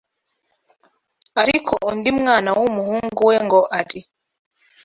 ariko 1.41 1.73
undi 1.89 2.09
mwana 2.19 2.49
w’umuhungu 2.59 3.19
we 3.29 3.37
ngo 3.45 3.59
ari 3.79 3.99